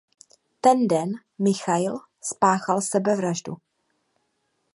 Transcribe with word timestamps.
Ten 0.61 0.87
den 0.87 1.19
Michail 1.37 1.99
spáchal 2.23 2.81
sebevraždu. 2.81 3.57